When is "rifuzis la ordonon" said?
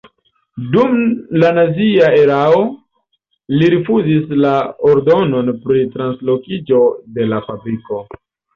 3.75-5.55